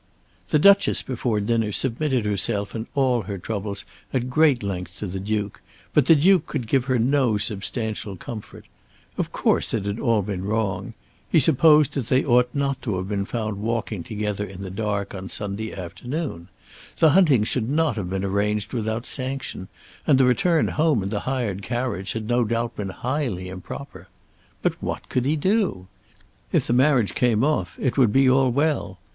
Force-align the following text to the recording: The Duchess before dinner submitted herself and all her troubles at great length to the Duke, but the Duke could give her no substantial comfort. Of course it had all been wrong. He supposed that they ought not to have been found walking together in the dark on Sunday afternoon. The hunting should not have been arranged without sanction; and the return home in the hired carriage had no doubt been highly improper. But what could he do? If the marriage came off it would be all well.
The 0.49 0.57
Duchess 0.57 1.03
before 1.03 1.39
dinner 1.39 1.71
submitted 1.71 2.25
herself 2.25 2.73
and 2.73 2.87
all 2.95 3.21
her 3.21 3.37
troubles 3.37 3.85
at 4.11 4.31
great 4.31 4.63
length 4.63 4.97
to 4.97 5.05
the 5.05 5.19
Duke, 5.19 5.61
but 5.93 6.07
the 6.07 6.15
Duke 6.15 6.47
could 6.47 6.65
give 6.65 6.85
her 6.85 6.97
no 6.97 7.37
substantial 7.37 8.15
comfort. 8.15 8.65
Of 9.15 9.31
course 9.31 9.75
it 9.75 9.85
had 9.85 9.99
all 9.99 10.23
been 10.23 10.43
wrong. 10.43 10.95
He 11.29 11.39
supposed 11.39 11.93
that 11.93 12.07
they 12.07 12.25
ought 12.25 12.49
not 12.51 12.81
to 12.81 12.97
have 12.97 13.07
been 13.09 13.25
found 13.25 13.61
walking 13.61 14.01
together 14.01 14.43
in 14.43 14.63
the 14.63 14.71
dark 14.71 15.13
on 15.13 15.29
Sunday 15.29 15.71
afternoon. 15.71 16.47
The 16.97 17.11
hunting 17.11 17.43
should 17.43 17.69
not 17.69 17.95
have 17.95 18.09
been 18.09 18.25
arranged 18.25 18.73
without 18.73 19.05
sanction; 19.05 19.67
and 20.07 20.17
the 20.17 20.25
return 20.25 20.69
home 20.69 21.03
in 21.03 21.09
the 21.09 21.19
hired 21.29 21.61
carriage 21.61 22.13
had 22.13 22.27
no 22.27 22.43
doubt 22.43 22.75
been 22.75 22.89
highly 22.89 23.49
improper. 23.49 24.07
But 24.63 24.81
what 24.81 25.09
could 25.09 25.25
he 25.25 25.35
do? 25.35 25.85
If 26.51 26.65
the 26.65 26.73
marriage 26.73 27.13
came 27.13 27.43
off 27.43 27.77
it 27.79 27.99
would 27.99 28.11
be 28.11 28.27
all 28.27 28.49
well. 28.51 28.97